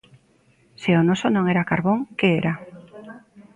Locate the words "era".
1.53-1.67, 2.39-2.53